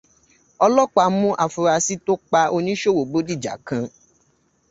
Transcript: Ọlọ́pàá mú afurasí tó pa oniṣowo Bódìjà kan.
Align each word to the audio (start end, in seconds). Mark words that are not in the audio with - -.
Ọlọ́pàá 0.65 1.09
mú 1.19 1.29
afurasí 1.43 1.93
tó 2.05 2.13
pa 2.31 2.41
oniṣowo 2.55 3.01
Bódìjà 3.11 3.53
kan. 3.67 3.83